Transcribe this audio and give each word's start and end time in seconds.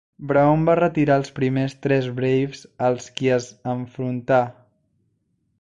Brown 0.29 0.61
va 0.69 0.75
retirar 0.79 1.17
els 1.21 1.29
primers 1.39 1.75
tres 1.87 2.09
Braves 2.21 2.65
als 2.89 3.13
qui 3.21 3.33
es 3.39 3.49
enfrontar. 3.75 4.45